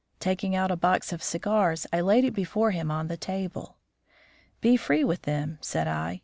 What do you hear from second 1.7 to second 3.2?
I laid it before him on the